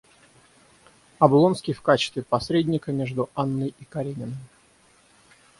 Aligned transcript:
Облонский 1.19 1.73
в 1.73 1.83
качестве 1.83 2.23
посредника 2.23 2.91
между 2.91 3.29
Анной 3.35 3.75
и 3.77 3.85
Карениным. 3.85 4.35